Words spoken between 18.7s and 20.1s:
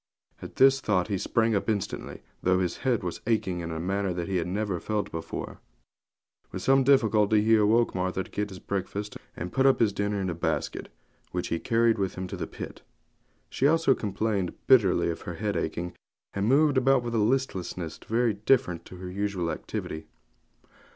to her usual activity.